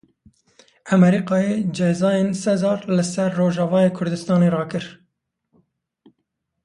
Amarîkayê 0.93 1.55
Cezayên 1.75 2.29
Sezar 2.43 2.79
li 2.95 3.03
ser 3.13 3.29
Rojavayê 3.39 3.89
Kurdistanê 3.97 4.49
rakir. 4.55 4.85